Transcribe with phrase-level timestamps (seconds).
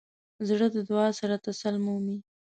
[0.47, 2.17] زړه د دعا سره تسل مومي.